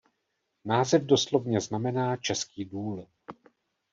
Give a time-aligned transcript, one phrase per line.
[0.65, 3.07] Název doslovně znamená "český důl".